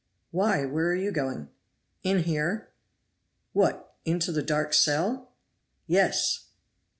"Why, 0.31 0.65
where 0.65 0.87
are 0.87 0.95
you 0.95 1.11
going?" 1.11 1.49
"In 2.01 2.23
here." 2.23 2.71
"What, 3.53 3.97
into 4.03 4.31
the 4.31 4.41
dark 4.41 4.73
cell?" 4.73 5.29
"Yes!" 5.85 6.47